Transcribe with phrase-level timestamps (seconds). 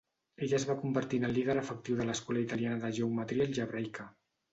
[0.45, 4.09] Ell es va convertir en el líder efectiu de l'escola italiana de geometria algebraica.